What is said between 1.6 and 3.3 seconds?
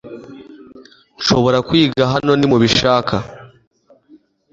kwiga hano nimubishaka